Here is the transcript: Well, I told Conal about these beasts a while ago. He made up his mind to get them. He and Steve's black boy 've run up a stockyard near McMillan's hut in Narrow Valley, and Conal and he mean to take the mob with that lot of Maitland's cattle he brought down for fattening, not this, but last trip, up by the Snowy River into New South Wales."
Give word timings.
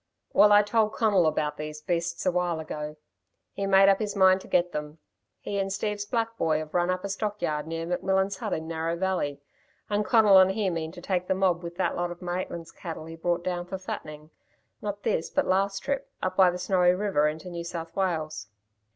Well, 0.33 0.51
I 0.51 0.63
told 0.63 0.93
Conal 0.93 1.27
about 1.27 1.57
these 1.57 1.79
beasts 1.83 2.25
a 2.25 2.31
while 2.31 2.59
ago. 2.59 2.95
He 3.53 3.67
made 3.67 3.87
up 3.87 3.99
his 3.99 4.15
mind 4.15 4.41
to 4.41 4.47
get 4.47 4.71
them. 4.71 4.97
He 5.41 5.59
and 5.59 5.71
Steve's 5.71 6.05
black 6.07 6.37
boy 6.39 6.65
've 6.65 6.73
run 6.73 6.89
up 6.89 7.03
a 7.03 7.07
stockyard 7.09 7.67
near 7.67 7.85
McMillan's 7.85 8.37
hut 8.37 8.51
in 8.51 8.67
Narrow 8.67 8.95
Valley, 8.95 9.39
and 9.91 10.03
Conal 10.03 10.39
and 10.39 10.49
he 10.53 10.71
mean 10.71 10.91
to 10.93 11.01
take 11.01 11.27
the 11.27 11.35
mob 11.35 11.61
with 11.61 11.75
that 11.75 11.95
lot 11.95 12.09
of 12.09 12.19
Maitland's 12.19 12.71
cattle 12.71 13.05
he 13.05 13.15
brought 13.15 13.43
down 13.43 13.67
for 13.67 13.77
fattening, 13.77 14.31
not 14.81 15.03
this, 15.03 15.29
but 15.29 15.45
last 15.45 15.77
trip, 15.83 16.09
up 16.23 16.35
by 16.35 16.49
the 16.49 16.57
Snowy 16.57 16.95
River 16.95 17.27
into 17.27 17.51
New 17.51 17.63
South 17.63 17.95
Wales." 17.95 18.47